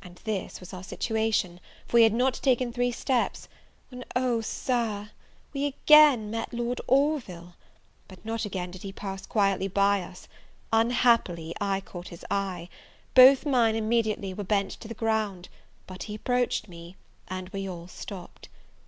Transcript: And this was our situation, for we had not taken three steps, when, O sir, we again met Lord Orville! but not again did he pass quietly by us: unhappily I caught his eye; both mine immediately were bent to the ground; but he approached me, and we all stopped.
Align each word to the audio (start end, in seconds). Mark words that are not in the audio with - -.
And 0.00 0.14
this 0.22 0.60
was 0.60 0.72
our 0.72 0.84
situation, 0.84 1.58
for 1.88 1.94
we 1.96 2.04
had 2.04 2.12
not 2.12 2.34
taken 2.34 2.72
three 2.72 2.92
steps, 2.92 3.48
when, 3.90 4.04
O 4.14 4.40
sir, 4.40 5.10
we 5.52 5.66
again 5.66 6.30
met 6.30 6.54
Lord 6.54 6.80
Orville! 6.86 7.56
but 8.06 8.24
not 8.24 8.44
again 8.44 8.70
did 8.70 8.84
he 8.84 8.92
pass 8.92 9.26
quietly 9.26 9.66
by 9.66 10.02
us: 10.02 10.28
unhappily 10.72 11.52
I 11.60 11.80
caught 11.80 12.10
his 12.14 12.24
eye; 12.30 12.68
both 13.14 13.44
mine 13.44 13.74
immediately 13.74 14.32
were 14.32 14.44
bent 14.44 14.70
to 14.78 14.86
the 14.86 14.94
ground; 14.94 15.48
but 15.88 16.04
he 16.04 16.14
approached 16.14 16.68
me, 16.68 16.94
and 17.26 17.48
we 17.48 17.68
all 17.68 17.88
stopped. 17.88 18.48